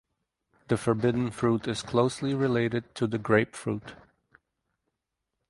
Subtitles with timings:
[0.69, 3.93] The forbidden fruit is closely related to the grapefruit.